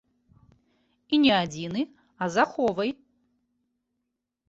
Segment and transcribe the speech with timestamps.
[1.17, 2.89] І не адзіны, а з аховай.